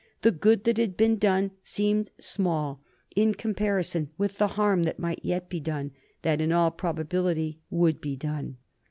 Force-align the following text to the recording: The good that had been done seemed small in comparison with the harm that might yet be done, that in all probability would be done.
The 0.23 0.31
good 0.31 0.63
that 0.63 0.77
had 0.77 0.97
been 0.97 1.19
done 1.19 1.51
seemed 1.63 2.09
small 2.19 2.81
in 3.15 3.35
comparison 3.35 4.09
with 4.17 4.39
the 4.39 4.47
harm 4.57 4.81
that 4.81 4.97
might 4.97 5.19
yet 5.23 5.47
be 5.47 5.59
done, 5.59 5.91
that 6.23 6.41
in 6.41 6.51
all 6.51 6.71
probability 6.71 7.59
would 7.69 8.01
be 8.01 8.15
done. 8.15 8.57